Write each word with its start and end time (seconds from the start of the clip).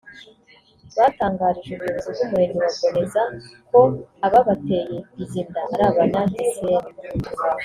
batangarije 0.97 1.71
ubuyobozi 1.75 2.09
bw’umurenge 2.27 2.57
wa 2.63 2.71
Boneza 2.81 3.23
ko 3.69 3.79
ababateye 4.27 4.97
izi 5.21 5.41
nda 5.47 5.61
ari 5.73 5.83
Abanyagisenyi 5.89 6.87